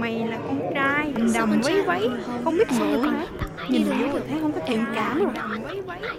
Mày 0.00 0.26
là 0.28 0.38
con 0.38 0.60
trai 0.74 1.12
Đầm 1.12 1.32
đầm 1.34 1.60
váy 1.60 1.82
váy. 1.82 2.08
Không 2.44 2.54
biết 2.58 2.68
sợ 2.70 3.00
hả 3.00 3.26
Nhìn 3.68 3.84
vô 3.84 4.06
là 4.06 4.20
thấy 4.28 4.38
không 4.40 4.52
có 4.52 4.60
thiện 4.66 4.84
cảm 4.94 5.18
rồi 5.18 5.32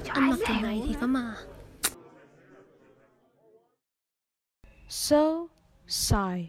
Anh 0.07 0.29
mặc 0.29 0.39
kiểu 0.47 0.57
này 0.61 0.83
thì 0.87 0.95
có 1.01 1.07
mà. 1.07 1.33
So 4.89 5.47
sigh. 5.87 6.45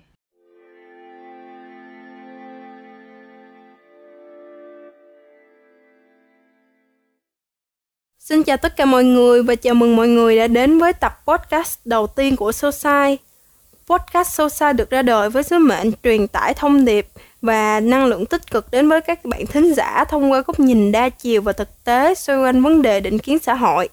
Xin 8.19 8.43
chào 8.43 8.57
tất 8.57 8.77
cả 8.77 8.85
mọi 8.85 9.05
người 9.05 9.43
và 9.43 9.55
chào 9.55 9.75
mừng 9.75 9.97
mọi 9.97 10.09
người 10.09 10.37
đã 10.37 10.47
đến 10.47 10.79
với 10.79 10.93
tập 10.93 11.23
podcast 11.27 11.79
đầu 11.85 12.07
tiên 12.07 12.37
của 12.37 12.53
Sosai. 12.53 13.19
Podcast 13.91 14.31
Sosa 14.31 14.73
được 14.73 14.91
ra 14.91 15.03
đời 15.03 15.31
với 15.31 15.43
sứ 15.43 15.59
mệnh 15.59 15.91
truyền 16.03 16.29
tải 16.29 16.55
thông 16.55 16.85
điệp 16.85 17.07
và 17.43 17.81
năng 17.81 18.07
lượng 18.07 18.27
tích 18.27 18.51
cực 18.51 18.71
đến 18.71 18.89
với 18.89 19.01
các 19.01 19.25
bạn 19.25 19.47
thính 19.47 19.75
giả 19.75 20.05
thông 20.09 20.33
qua 20.33 20.41
góc 20.47 20.61
nhìn 20.61 20.93
đa 20.93 21.09
chiều 21.09 21.43
và 21.43 21.53
thực 21.53 21.85
tế 21.85 22.15
xoay 22.15 22.39
quanh 22.39 22.63
vấn 22.63 22.83
đề 22.83 23.01
định 23.01 23.19
kiến 23.19 23.39
xã 23.39 23.55
hội. 23.55 23.89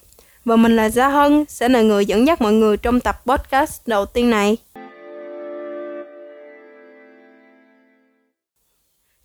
Và 0.46 0.56
mình 0.56 0.76
là 0.76 0.90
Gia 0.90 1.10
Hân, 1.10 1.46
sẽ 1.48 1.70
là 1.70 1.82
người 1.82 2.06
dẫn 2.06 2.28
dắt 2.28 2.42
mọi 2.42 2.54
người 2.54 2.78
trong 2.78 3.00
tập 3.00 3.16
podcast 3.26 3.82
đầu 3.88 4.06
tiên 4.06 4.30
này. 4.30 4.58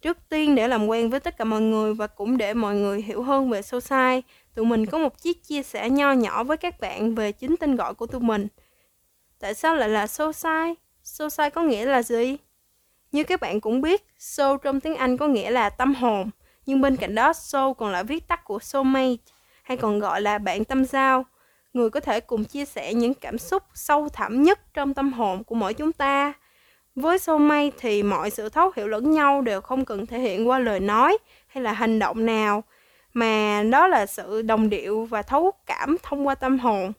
Trước 0.03 0.19
tiên 0.29 0.55
để 0.55 0.69
làm 0.69 0.87
quen 0.87 1.11
với 1.11 1.21
tất 1.21 1.39
cả 1.39 1.45
mọi 1.45 1.61
người 1.61 1.95
và 1.95 2.07
cũng 2.07 2.37
để 2.37 2.55
mọi 2.55 2.75
người 2.75 3.03
hiểu 3.03 3.23
hơn 3.23 3.51
về 3.51 3.63
Sosa, 3.63 4.21
tụi 4.55 4.67
mình 4.67 4.87
có 4.87 4.99
một 4.99 5.23
chiếc 5.23 5.45
chia 5.45 5.63
sẻ 5.63 5.91
nho 5.91 6.13
nhỏ 6.13 6.45
với 6.45 6.57
các 6.57 6.81
bạn 6.81 7.15
về 7.15 7.33
chính 7.33 7.57
tên 7.57 7.77
gọi 7.77 7.95
của 7.95 8.07
tụi 8.07 8.21
mình. 8.21 8.49
Tại 9.41 9.55
sao 9.55 9.75
lại 9.75 9.89
là 9.89 10.07
Sosai? 10.07 10.75
Sosai 11.05 11.51
có 11.51 11.63
nghĩa 11.63 11.87
là 11.87 12.03
gì? 12.03 12.37
Như 13.13 13.25
các 13.25 13.41
bạn 13.41 13.61
cũng 13.61 13.81
biết, 13.81 14.07
soul 14.19 14.57
trong 14.63 14.81
tiếng 14.81 14.97
Anh 14.97 15.17
có 15.17 15.27
nghĩa 15.27 15.51
là 15.51 15.71
tâm 15.71 15.95
hồn, 15.95 16.31
nhưng 16.67 16.81
bên 16.81 16.97
cạnh 16.97 17.15
đó 17.15 17.33
soul 17.33 17.73
còn 17.79 17.93
là 17.93 18.03
viết 18.03 18.29
tắt 18.29 18.45
của 18.45 18.59
soulmate, 18.59 19.17
hay 19.63 19.77
còn 19.77 19.99
gọi 19.99 20.21
là 20.21 20.39
bạn 20.39 20.65
tâm 20.65 20.85
giao. 20.85 21.27
Người 21.73 21.91
có 21.91 22.01
thể 22.01 22.21
cùng 22.21 22.45
chia 22.45 22.65
sẻ 22.65 22.95
những 22.95 23.15
cảm 23.15 23.39
xúc 23.39 23.63
sâu 23.75 24.09
thẳm 24.09 24.43
nhất 24.43 24.75
trong 24.75 24.95
tâm 24.95 25.13
hồn 25.13 25.45
của 25.45 25.55
mỗi 25.55 25.75
chúng 25.75 25.93
ta. 25.93 26.33
Với 26.95 27.19
soulmate 27.19 27.77
thì 27.79 28.03
mọi 28.03 28.31
sự 28.31 28.49
thấu 28.49 28.73
hiểu 28.77 28.89
lẫn 28.89 29.11
nhau 29.11 29.43
đều 29.43 29.61
không 29.61 29.85
cần 29.85 30.07
thể 30.07 30.19
hiện 30.19 30.49
qua 30.49 30.59
lời 30.59 30.81
nói 30.81 31.19
hay 31.47 31.63
là 31.63 31.73
hành 31.73 31.99
động 31.99 32.27
nào, 32.27 32.65
mà 33.15 33.63
đó 33.63 33.87
là 33.87 34.07
sự 34.07 34.43
đồng 34.43 34.71
điệu 34.71 35.05
và 35.05 35.23
thấu 35.23 35.51
cảm 35.67 35.97
thông 36.03 36.27
qua 36.27 36.35
tâm 36.35 36.59
hồn. 36.59 36.93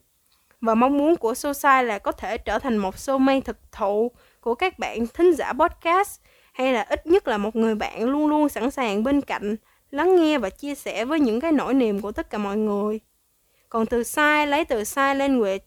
Và 0.60 0.74
mong 0.74 0.98
muốn 0.98 1.16
của 1.16 1.34
Sosai 1.34 1.84
là 1.84 1.98
có 1.98 2.12
thể 2.12 2.38
trở 2.38 2.58
thành 2.58 2.76
một 2.76 2.98
soulmate 2.98 3.40
thực 3.40 3.56
thụ 3.72 4.10
của 4.40 4.54
các 4.54 4.78
bạn 4.78 5.06
thính 5.14 5.34
giả 5.34 5.52
podcast 5.52 6.20
hay 6.52 6.72
là 6.72 6.82
ít 6.82 7.06
nhất 7.06 7.28
là 7.28 7.38
một 7.38 7.56
người 7.56 7.74
bạn 7.74 8.04
luôn 8.04 8.26
luôn 8.26 8.48
sẵn 8.48 8.70
sàng 8.70 9.04
bên 9.04 9.20
cạnh 9.20 9.56
lắng 9.90 10.16
nghe 10.16 10.38
và 10.38 10.50
chia 10.50 10.74
sẻ 10.74 11.04
với 11.04 11.20
những 11.20 11.40
cái 11.40 11.52
nỗi 11.52 11.74
niềm 11.74 12.00
của 12.00 12.12
tất 12.12 12.30
cả 12.30 12.38
mọi 12.38 12.56
người. 12.56 13.00
Còn 13.68 13.86
từ 13.86 14.02
sai 14.02 14.46
lấy 14.46 14.64
từ 14.64 14.84
sai 14.84 15.14
language, 15.14 15.66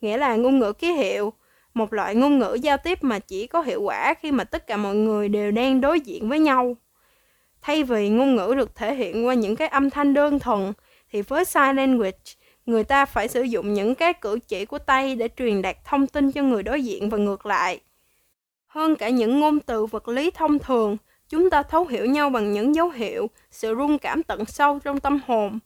nghĩa 0.00 0.16
là 0.16 0.36
ngôn 0.36 0.58
ngữ 0.58 0.72
ký 0.72 0.92
hiệu, 0.92 1.32
một 1.74 1.92
loại 1.92 2.14
ngôn 2.14 2.38
ngữ 2.38 2.58
giao 2.62 2.76
tiếp 2.76 2.98
mà 3.02 3.18
chỉ 3.18 3.46
có 3.46 3.62
hiệu 3.62 3.82
quả 3.82 4.14
khi 4.14 4.32
mà 4.32 4.44
tất 4.44 4.66
cả 4.66 4.76
mọi 4.76 4.94
người 4.94 5.28
đều 5.28 5.50
đang 5.50 5.80
đối 5.80 6.00
diện 6.00 6.28
với 6.28 6.38
nhau. 6.38 6.76
Thay 7.62 7.82
vì 7.82 8.08
ngôn 8.08 8.36
ngữ 8.36 8.54
được 8.56 8.74
thể 8.74 8.94
hiện 8.94 9.26
qua 9.26 9.34
những 9.34 9.56
cái 9.56 9.68
âm 9.68 9.90
thanh 9.90 10.14
đơn 10.14 10.38
thuần, 10.38 10.72
thì 11.10 11.22
với 11.22 11.44
sign 11.44 11.76
language, 11.76 12.18
người 12.66 12.84
ta 12.84 13.06
phải 13.06 13.28
sử 13.28 13.42
dụng 13.42 13.74
những 13.74 13.94
cái 13.94 14.12
cử 14.12 14.38
chỉ 14.48 14.64
của 14.64 14.78
tay 14.78 15.16
để 15.16 15.28
truyền 15.36 15.62
đạt 15.62 15.76
thông 15.84 16.06
tin 16.06 16.32
cho 16.32 16.42
người 16.42 16.62
đối 16.62 16.84
diện 16.84 17.10
và 17.10 17.18
ngược 17.18 17.46
lại. 17.46 17.80
Hơn 18.66 18.96
cả 18.96 19.08
những 19.08 19.40
ngôn 19.40 19.60
từ 19.60 19.86
vật 19.86 20.08
lý 20.08 20.30
thông 20.30 20.58
thường, 20.58 20.96
chúng 21.28 21.50
ta 21.50 21.62
thấu 21.62 21.86
hiểu 21.86 22.06
nhau 22.06 22.30
bằng 22.30 22.52
những 22.52 22.74
dấu 22.74 22.90
hiệu, 22.90 23.30
sự 23.50 23.74
rung 23.78 23.98
cảm 23.98 24.22
tận 24.22 24.44
sâu 24.44 24.78
trong 24.84 25.00
tâm 25.00 25.20
hồn. 25.26 25.58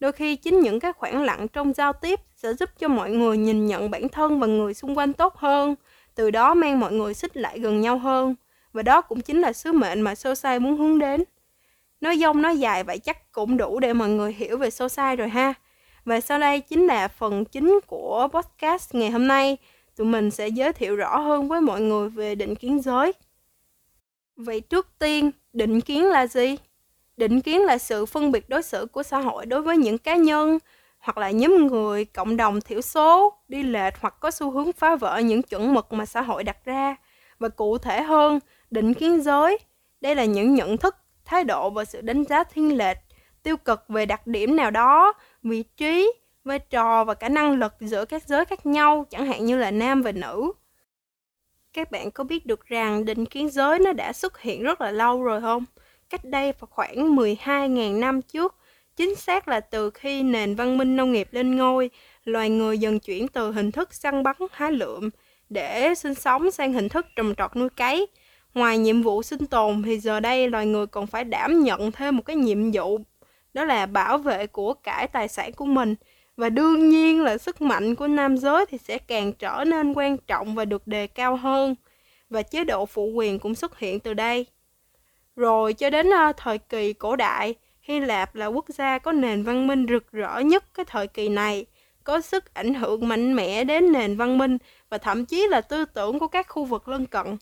Đôi 0.00 0.12
khi 0.12 0.36
chính 0.36 0.60
những 0.60 0.80
cái 0.80 0.92
khoảng 0.92 1.22
lặng 1.22 1.48
trong 1.48 1.72
giao 1.72 1.92
tiếp 1.92 2.20
sẽ 2.36 2.54
giúp 2.54 2.70
cho 2.78 2.88
mọi 2.88 3.10
người 3.10 3.36
nhìn 3.36 3.66
nhận 3.66 3.90
bản 3.90 4.08
thân 4.08 4.40
và 4.40 4.46
người 4.46 4.74
xung 4.74 4.98
quanh 4.98 5.12
tốt 5.12 5.36
hơn, 5.36 5.74
từ 6.14 6.30
đó 6.30 6.54
mang 6.54 6.80
mọi 6.80 6.92
người 6.92 7.14
xích 7.14 7.36
lại 7.36 7.58
gần 7.58 7.80
nhau 7.80 7.98
hơn. 7.98 8.34
Và 8.72 8.82
đó 8.82 9.00
cũng 9.00 9.20
chính 9.20 9.40
là 9.40 9.52
sứ 9.52 9.72
mệnh 9.72 10.00
mà 10.00 10.14
Sosai 10.14 10.60
muốn 10.60 10.76
hướng 10.76 10.98
đến. 10.98 11.24
Nói 12.00 12.18
dông 12.18 12.42
nói 12.42 12.58
dài 12.58 12.84
vậy 12.84 12.98
chắc 12.98 13.32
cũng 13.32 13.56
đủ 13.56 13.80
để 13.80 13.92
mọi 13.92 14.08
người 14.08 14.32
hiểu 14.32 14.58
về 14.58 14.70
Sosai 14.70 15.16
rồi 15.16 15.28
ha. 15.28 15.54
Và 16.04 16.20
sau 16.20 16.38
đây 16.38 16.60
chính 16.60 16.86
là 16.86 17.08
phần 17.08 17.44
chính 17.44 17.78
của 17.86 18.28
podcast 18.32 18.94
ngày 18.94 19.10
hôm 19.10 19.26
nay. 19.28 19.56
Tụi 19.96 20.06
mình 20.06 20.30
sẽ 20.30 20.48
giới 20.48 20.72
thiệu 20.72 20.96
rõ 20.96 21.18
hơn 21.18 21.48
với 21.48 21.60
mọi 21.60 21.80
người 21.80 22.08
về 22.08 22.34
định 22.34 22.54
kiến 22.54 22.80
giới. 22.80 23.12
Vậy 24.36 24.60
trước 24.60 24.98
tiên, 24.98 25.30
định 25.52 25.80
kiến 25.80 26.04
là 26.04 26.26
gì? 26.26 26.56
Định 27.16 27.40
kiến 27.40 27.60
là 27.60 27.78
sự 27.78 28.06
phân 28.06 28.32
biệt 28.32 28.48
đối 28.48 28.62
xử 28.62 28.86
của 28.92 29.02
xã 29.02 29.18
hội 29.18 29.46
đối 29.46 29.62
với 29.62 29.76
những 29.76 29.98
cá 29.98 30.16
nhân 30.16 30.58
hoặc 30.98 31.18
là 31.18 31.30
nhóm 31.30 31.66
người, 31.66 32.04
cộng 32.04 32.36
đồng 32.36 32.60
thiểu 32.60 32.80
số, 32.80 33.32
đi 33.48 33.62
lệch 33.62 33.94
hoặc 34.00 34.14
có 34.20 34.30
xu 34.30 34.50
hướng 34.50 34.72
phá 34.72 34.96
vỡ 34.96 35.18
những 35.18 35.42
chuẩn 35.42 35.74
mực 35.74 35.92
mà 35.92 36.06
xã 36.06 36.22
hội 36.22 36.44
đặt 36.44 36.64
ra. 36.64 36.96
Và 37.38 37.48
cụ 37.48 37.78
thể 37.78 38.02
hơn, 38.02 38.38
định 38.70 38.94
kiến 38.94 39.20
giới, 39.20 39.58
đây 40.00 40.14
là 40.14 40.24
những 40.24 40.54
nhận 40.54 40.76
thức, 40.76 40.96
thái 41.24 41.44
độ 41.44 41.70
và 41.70 41.84
sự 41.84 42.00
đánh 42.00 42.24
giá 42.24 42.44
thiên 42.44 42.76
lệch, 42.76 42.98
tiêu 43.42 43.56
cực 43.56 43.84
về 43.88 44.06
đặc 44.06 44.26
điểm 44.26 44.56
nào 44.56 44.70
đó, 44.70 45.12
vị 45.42 45.62
trí, 45.76 46.12
vai 46.44 46.58
trò 46.58 47.04
và 47.04 47.14
cả 47.14 47.28
năng 47.28 47.52
lực 47.52 47.72
giữa 47.80 48.04
các 48.04 48.28
giới 48.28 48.44
khác 48.44 48.66
nhau, 48.66 49.06
chẳng 49.10 49.26
hạn 49.26 49.44
như 49.44 49.58
là 49.58 49.70
nam 49.70 50.02
và 50.02 50.12
nữ. 50.12 50.52
Các 51.72 51.90
bạn 51.90 52.10
có 52.10 52.24
biết 52.24 52.46
được 52.46 52.66
rằng 52.66 53.04
định 53.04 53.26
kiến 53.26 53.50
giới 53.50 53.78
nó 53.78 53.92
đã 53.92 54.12
xuất 54.12 54.40
hiện 54.40 54.62
rất 54.62 54.80
là 54.80 54.90
lâu 54.90 55.22
rồi 55.22 55.40
không? 55.40 55.64
Cách 56.10 56.24
đây 56.24 56.52
khoảng 56.60 57.16
12.000 57.16 58.00
năm 58.00 58.22
trước, 58.22 58.54
chính 58.96 59.14
xác 59.14 59.48
là 59.48 59.60
từ 59.60 59.90
khi 59.90 60.22
nền 60.22 60.54
văn 60.54 60.78
minh 60.78 60.96
nông 60.96 61.12
nghiệp 61.12 61.28
lên 61.30 61.56
ngôi, 61.56 61.90
loài 62.24 62.50
người 62.50 62.78
dần 62.78 63.00
chuyển 63.00 63.28
từ 63.28 63.52
hình 63.52 63.72
thức 63.72 63.94
săn 63.94 64.22
bắn 64.22 64.36
hái 64.52 64.72
lượm 64.72 65.10
để 65.48 65.94
sinh 65.94 66.14
sống 66.14 66.50
sang 66.50 66.72
hình 66.72 66.88
thức 66.88 67.06
trồng 67.16 67.34
trọt 67.36 67.56
nuôi 67.56 67.68
cấy. 67.68 68.06
Ngoài 68.54 68.78
nhiệm 68.78 69.02
vụ 69.02 69.22
sinh 69.22 69.46
tồn 69.46 69.82
thì 69.82 69.98
giờ 69.98 70.20
đây 70.20 70.48
loài 70.48 70.66
người 70.66 70.86
còn 70.86 71.06
phải 71.06 71.24
đảm 71.24 71.62
nhận 71.62 71.92
thêm 71.92 72.16
một 72.16 72.22
cái 72.26 72.36
nhiệm 72.36 72.72
vụ 72.72 72.98
đó 73.54 73.64
là 73.64 73.86
bảo 73.86 74.18
vệ 74.18 74.46
của 74.46 74.74
cải 74.74 75.06
tài 75.06 75.28
sản 75.28 75.52
của 75.52 75.64
mình. 75.64 75.94
Và 76.36 76.48
đương 76.48 76.88
nhiên 76.88 77.22
là 77.22 77.38
sức 77.38 77.62
mạnh 77.62 77.94
của 77.94 78.06
nam 78.06 78.36
giới 78.36 78.66
thì 78.66 78.78
sẽ 78.78 78.98
càng 78.98 79.32
trở 79.32 79.64
nên 79.66 79.92
quan 79.92 80.16
trọng 80.18 80.54
và 80.54 80.64
được 80.64 80.86
đề 80.86 81.06
cao 81.06 81.36
hơn. 81.36 81.74
Và 82.30 82.42
chế 82.42 82.64
độ 82.64 82.86
phụ 82.86 83.06
quyền 83.06 83.38
cũng 83.38 83.54
xuất 83.54 83.78
hiện 83.78 84.00
từ 84.00 84.14
đây. 84.14 84.46
Rồi 85.36 85.72
cho 85.72 85.90
đến 85.90 86.08
uh, 86.08 86.36
thời 86.36 86.58
kỳ 86.58 86.92
cổ 86.92 87.16
đại 87.16 87.54
hy 87.82 88.00
lạp 88.00 88.34
là 88.34 88.46
quốc 88.46 88.64
gia 88.68 88.98
có 88.98 89.12
nền 89.12 89.42
văn 89.42 89.66
minh 89.66 89.86
rực 89.88 90.12
rỡ 90.12 90.38
nhất 90.38 90.64
cái 90.74 90.84
thời 90.84 91.06
kỳ 91.06 91.28
này. 91.28 91.66
Có 92.04 92.20
sức 92.20 92.54
ảnh 92.54 92.74
hưởng 92.74 93.08
mạnh 93.08 93.34
mẽ 93.34 93.64
đến 93.64 93.92
nền 93.92 94.16
văn 94.16 94.38
minh 94.38 94.58
và 94.90 94.98
thậm 94.98 95.24
chí 95.24 95.46
là 95.50 95.60
tư 95.60 95.84
tưởng 95.84 96.18
của 96.18 96.28
các 96.28 96.46
khu 96.48 96.64
vực 96.64 96.88
lân 96.88 97.06
cận. 97.06 97.36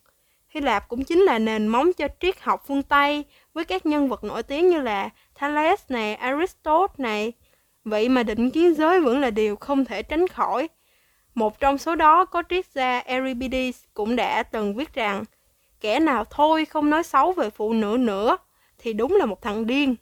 Hy 0.51 0.61
Lạp 0.61 0.89
cũng 0.89 1.05
chính 1.05 1.21
là 1.21 1.39
nền 1.39 1.67
móng 1.67 1.93
cho 1.93 2.09
triết 2.21 2.41
học 2.41 2.63
phương 2.67 2.83
Tây 2.83 3.25
với 3.55 3.65
các 3.65 3.87
nhân 3.87 4.09
vật 4.09 4.25
nổi 4.25 4.43
tiếng 4.43 4.71
như 4.71 4.81
là 4.81 5.09
Thales 5.35 5.81
này, 5.89 6.15
Aristotle 6.15 6.95
này. 6.99 7.33
Vậy 7.85 8.09
mà 8.09 8.23
định 8.23 8.51
kiến 8.51 8.75
giới 8.75 9.01
vẫn 9.01 9.21
là 9.21 9.31
điều 9.31 9.57
không 9.57 9.85
thể 9.85 10.03
tránh 10.03 10.29
khỏi. 10.29 10.69
Một 11.35 11.61
trong 11.61 11.79
số 11.79 11.95
đó 11.95 12.25
có 12.25 12.43
triết 12.49 12.67
gia 12.75 12.99
Euripides 12.99 13.83
cũng 13.95 14.17
đã 14.17 14.43
từng 14.43 14.75
viết 14.75 14.95
rằng 14.95 15.25
kẻ 15.81 16.01
nào 16.01 16.25
thôi 16.25 16.65
không 16.65 16.91
nói 16.91 17.03
xấu 17.03 17.33
về 17.33 17.51
phụ 17.51 17.73
nữ 17.73 17.97
nữa 18.01 18.37
thì 18.79 18.93
đúng 18.93 19.17
là 19.17 19.27
một 19.27 19.43
thằng 19.43 19.67
điên. 19.67 19.97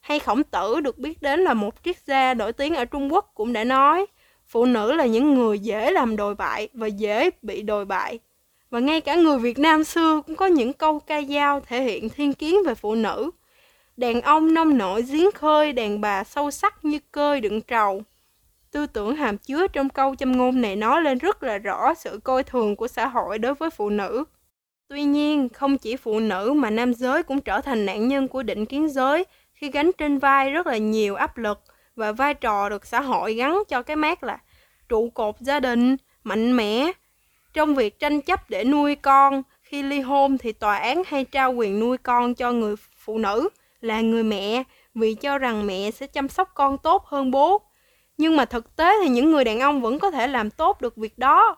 Hay 0.00 0.18
khổng 0.18 0.44
tử 0.44 0.80
được 0.80 0.98
biết 0.98 1.22
đến 1.22 1.40
là 1.40 1.54
một 1.54 1.74
triết 1.84 1.96
gia 2.06 2.34
nổi 2.34 2.52
tiếng 2.52 2.74
ở 2.74 2.84
Trung 2.84 3.12
Quốc 3.12 3.30
cũng 3.34 3.52
đã 3.52 3.64
nói 3.64 4.06
phụ 4.46 4.64
nữ 4.64 4.92
là 4.92 5.06
những 5.06 5.34
người 5.34 5.58
dễ 5.58 5.90
làm 5.90 6.16
đồi 6.16 6.34
bại 6.34 6.68
và 6.72 6.86
dễ 6.86 7.30
bị 7.42 7.62
đồi 7.62 7.84
bại. 7.84 8.18
Và 8.70 8.78
ngay 8.78 9.00
cả 9.00 9.14
người 9.14 9.38
Việt 9.38 9.58
Nam 9.58 9.84
xưa 9.84 10.20
cũng 10.26 10.36
có 10.36 10.46
những 10.46 10.72
câu 10.72 11.00
ca 11.00 11.22
dao 11.22 11.60
thể 11.60 11.82
hiện 11.82 12.08
thiên 12.08 12.34
kiến 12.34 12.56
về 12.66 12.74
phụ 12.74 12.94
nữ. 12.94 13.30
Đàn 13.96 14.20
ông 14.20 14.54
nông 14.54 14.78
nổi 14.78 15.02
giếng 15.02 15.32
khơi, 15.32 15.72
đàn 15.72 16.00
bà 16.00 16.24
sâu 16.24 16.50
sắc 16.50 16.84
như 16.84 16.98
cơi 17.10 17.40
đựng 17.40 17.60
trầu. 17.60 18.02
Tư 18.70 18.86
tưởng 18.86 19.16
hàm 19.16 19.38
chứa 19.38 19.66
trong 19.66 19.88
câu 19.88 20.14
châm 20.14 20.32
ngôn 20.32 20.60
này 20.60 20.76
nói 20.76 21.02
lên 21.02 21.18
rất 21.18 21.42
là 21.42 21.58
rõ 21.58 21.94
sự 21.94 22.20
coi 22.24 22.42
thường 22.42 22.76
của 22.76 22.88
xã 22.88 23.06
hội 23.06 23.38
đối 23.38 23.54
với 23.54 23.70
phụ 23.70 23.90
nữ. 23.90 24.24
Tuy 24.88 25.02
nhiên, 25.02 25.48
không 25.48 25.78
chỉ 25.78 25.96
phụ 25.96 26.20
nữ 26.20 26.52
mà 26.52 26.70
nam 26.70 26.94
giới 26.94 27.22
cũng 27.22 27.40
trở 27.40 27.60
thành 27.60 27.86
nạn 27.86 28.08
nhân 28.08 28.28
của 28.28 28.42
định 28.42 28.66
kiến 28.66 28.88
giới 28.88 29.24
khi 29.54 29.70
gánh 29.70 29.90
trên 29.98 30.18
vai 30.18 30.50
rất 30.50 30.66
là 30.66 30.76
nhiều 30.76 31.14
áp 31.14 31.38
lực 31.38 31.60
và 31.96 32.12
vai 32.12 32.34
trò 32.34 32.68
được 32.68 32.86
xã 32.86 33.00
hội 33.00 33.34
gắn 33.34 33.62
cho 33.68 33.82
cái 33.82 33.96
mát 33.96 34.24
là 34.24 34.38
trụ 34.88 35.10
cột 35.10 35.34
gia 35.40 35.60
đình, 35.60 35.96
mạnh 36.24 36.56
mẽ, 36.56 36.92
trong 37.56 37.74
việc 37.74 37.98
tranh 37.98 38.20
chấp 38.20 38.50
để 38.50 38.64
nuôi 38.64 38.94
con, 38.94 39.42
khi 39.62 39.82
ly 39.82 40.00
hôn 40.00 40.38
thì 40.38 40.52
tòa 40.52 40.76
án 40.78 41.02
hay 41.06 41.24
trao 41.24 41.52
quyền 41.52 41.80
nuôi 41.80 41.98
con 41.98 42.34
cho 42.34 42.52
người 42.52 42.76
phụ 42.98 43.18
nữ 43.18 43.48
là 43.80 44.00
người 44.00 44.22
mẹ 44.22 44.62
vì 44.94 45.14
cho 45.14 45.38
rằng 45.38 45.66
mẹ 45.66 45.90
sẽ 45.90 46.06
chăm 46.06 46.28
sóc 46.28 46.50
con 46.54 46.78
tốt 46.78 47.04
hơn 47.06 47.30
bố. 47.30 47.62
Nhưng 48.18 48.36
mà 48.36 48.44
thực 48.44 48.76
tế 48.76 48.94
thì 49.02 49.08
những 49.08 49.30
người 49.30 49.44
đàn 49.44 49.60
ông 49.60 49.82
vẫn 49.82 49.98
có 49.98 50.10
thể 50.10 50.26
làm 50.26 50.50
tốt 50.50 50.80
được 50.80 50.96
việc 50.96 51.18
đó. 51.18 51.56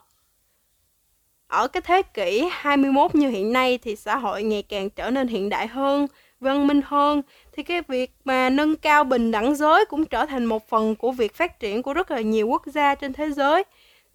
ở 1.46 1.68
cái 1.68 1.80
thế 1.80 2.02
kỷ 2.02 2.48
21 2.50 3.14
như 3.14 3.28
hiện 3.28 3.52
nay 3.52 3.78
thì 3.78 3.96
xã 3.96 4.16
hội 4.16 4.42
ngày 4.42 4.62
càng 4.62 4.90
trở 4.90 5.10
nên 5.10 5.28
hiện 5.28 5.48
đại 5.48 5.66
hơn, 5.66 6.06
văn 6.40 6.66
minh 6.66 6.80
hơn 6.84 7.22
thì 7.52 7.62
cái 7.62 7.82
việc 7.88 8.12
mà 8.24 8.50
nâng 8.50 8.76
cao 8.76 9.04
bình 9.04 9.30
đẳng 9.30 9.54
giới 9.54 9.84
cũng 9.86 10.04
trở 10.06 10.26
thành 10.26 10.44
một 10.44 10.68
phần 10.68 10.96
của 10.96 11.12
việc 11.12 11.34
phát 11.34 11.60
triển 11.60 11.82
của 11.82 11.94
rất 11.94 12.10
là 12.10 12.20
nhiều 12.20 12.46
quốc 12.48 12.62
gia 12.66 12.94
trên 12.94 13.12
thế 13.12 13.30
giới. 13.30 13.64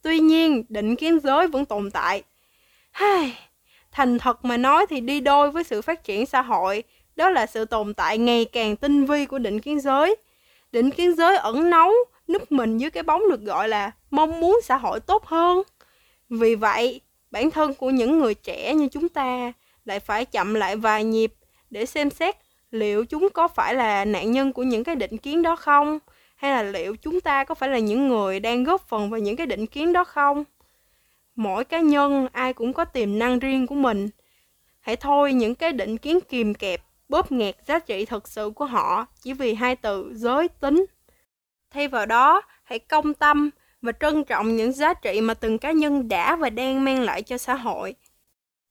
Tuy 0.04 0.20
nhiên, 0.20 0.64
định 0.70 0.96
kiến 0.96 1.20
giới 1.20 1.48
vẫn 1.48 1.66
tồn 1.66 1.92
tại. 1.92 2.24
Thành 3.92 4.20
thật 4.20 4.46
mà 4.46 4.58
nói 4.58 4.86
thì 4.90 5.02
đi 5.02 5.20
đôi 5.20 5.52
với 5.52 5.64
sự 5.64 5.82
phát 5.82 6.04
triển 6.04 6.26
xã 6.26 6.42
hội, 6.42 6.84
đó 7.16 7.30
là 7.30 7.46
sự 7.46 7.66
tồn 7.66 7.94
tại 7.94 8.18
ngày 8.18 8.46
càng 8.46 8.76
tinh 8.76 9.06
vi 9.06 9.26
của 9.26 9.40
định 9.40 9.62
kiến 9.62 9.80
giới. 9.80 10.16
Định 10.72 10.92
kiến 10.92 11.16
giới 11.16 11.38
ẩn 11.38 11.70
nấu, 11.70 11.92
núp 12.28 12.52
mình 12.52 12.78
dưới 12.78 12.92
cái 12.92 13.04
bóng 13.04 13.30
được 13.30 13.42
gọi 13.42 13.70
là 13.70 13.92
mong 14.12 14.40
muốn 14.40 14.60
xã 14.64 14.78
hội 14.78 15.00
tốt 15.00 15.26
hơn. 15.26 15.62
Vì 16.30 16.56
vậy, 16.56 17.02
bản 17.32 17.52
thân 17.52 17.74
của 17.74 17.90
những 17.90 18.20
người 18.20 18.34
trẻ 18.34 18.74
như 18.74 18.88
chúng 18.88 19.10
ta 19.10 19.54
lại 19.86 20.00
phải 20.00 20.26
chậm 20.26 20.54
lại 20.54 20.76
vài 20.76 21.04
nhịp 21.04 21.34
để 21.70 21.86
xem 21.86 22.10
xét 22.10 22.36
liệu 22.72 23.06
chúng 23.06 23.30
có 23.30 23.48
phải 23.48 23.76
là 23.76 24.06
nạn 24.06 24.32
nhân 24.32 24.54
của 24.54 24.64
những 24.64 24.84
cái 24.84 24.96
định 24.96 25.18
kiến 25.18 25.42
đó 25.42 25.56
không 25.56 26.00
hay 26.44 26.52
là 26.52 26.64
liệu 26.64 26.96
chúng 26.96 27.22
ta 27.22 27.44
có 27.44 27.56
phải 27.56 27.70
là 27.70 27.80
những 27.80 28.08
người 28.08 28.40
đang 28.40 28.64
góp 28.64 28.88
phần 28.88 29.10
vào 29.10 29.20
những 29.20 29.36
cái 29.36 29.48
định 29.48 29.66
kiến 29.66 29.94
đó 29.94 30.04
không? 30.04 30.44
Mỗi 31.36 31.66
cá 31.66 31.80
nhân, 31.80 32.28
ai 32.32 32.54
cũng 32.54 32.74
có 32.74 32.86
tiềm 32.86 33.20
năng 33.20 33.40
riêng 33.40 33.68
của 33.68 33.76
mình. 33.76 34.10
Hãy 34.80 34.96
thôi 34.96 35.34
những 35.34 35.56
cái 35.56 35.72
định 35.72 35.98
kiến 35.98 36.20
kìm 36.30 36.54
kẹp, 36.54 36.82
bóp 37.10 37.32
nghẹt 37.32 37.56
giá 37.68 37.80
trị 37.80 38.06
thực 38.06 38.28
sự 38.28 38.52
của 38.56 38.66
họ 38.66 39.06
chỉ 39.22 39.34
vì 39.34 39.54
hai 39.54 39.76
từ 39.76 40.12
giới 40.14 40.48
tính. 40.48 40.86
Thay 41.72 41.88
vào 41.88 42.06
đó, 42.06 42.42
hãy 42.64 42.80
công 42.80 43.14
tâm 43.14 43.50
và 43.82 43.92
trân 44.00 44.24
trọng 44.24 44.56
những 44.56 44.72
giá 44.72 44.94
trị 44.94 45.22
mà 45.22 45.34
từng 45.34 45.58
cá 45.58 45.72
nhân 45.72 46.08
đã 46.08 46.36
và 46.36 46.50
đang 46.50 46.84
mang 46.84 47.02
lại 47.02 47.22
cho 47.22 47.38
xã 47.38 47.56
hội. 47.56 47.96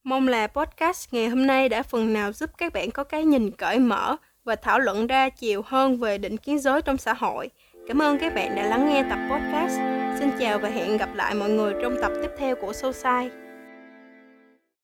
Mong 0.05 0.29
là 0.29 0.47
podcast 0.47 1.15
ngày 1.15 1.29
hôm 1.29 1.47
nay 1.47 1.69
đã 1.69 1.83
phần 1.83 2.13
nào 2.13 2.33
giúp 2.33 2.51
các 2.59 2.73
bạn 2.73 2.91
có 2.91 3.05
cái 3.05 3.25
nhìn 3.25 3.51
cởi 3.51 3.79
mở 3.79 4.17
và 4.45 4.57
thảo 4.57 4.81
luận 4.81 5.07
ra 5.07 5.29
chiều 5.29 5.63
hơn 5.67 5.97
về 5.97 6.19
định 6.19 6.37
kiến 6.37 6.59
giới 6.59 6.83
trong 6.83 6.97
xã 6.97 7.15
hội. 7.15 7.51
Cảm 7.89 8.03
ơn 8.03 8.19
các 8.19 8.35
bạn 8.35 8.57
đã 8.57 8.67
lắng 8.67 8.89
nghe 8.89 9.05
tập 9.11 9.19
podcast. 9.31 9.79
Xin 10.19 10.31
chào 10.41 10.59
và 10.59 10.69
hẹn 10.69 10.97
gặp 10.97 11.15
lại 11.15 11.35
mọi 11.35 11.51
người 11.51 11.75
trong 11.83 11.97
tập 12.03 12.13
tiếp 12.23 12.31
theo 12.39 12.57
của 12.57 12.73
Soulside. 12.73 13.42